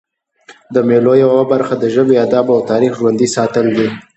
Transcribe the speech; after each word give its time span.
د 0.73 0.75
مېلو 0.87 1.13
یوه 1.23 1.43
برخه 1.51 1.73
د 1.77 1.83
ژبي، 1.93 2.15
ادب 2.25 2.45
او 2.53 2.59
تاریخ 2.71 2.91
ژوندي 2.99 3.27
ساتل 3.35 3.65
دي. 3.77 3.87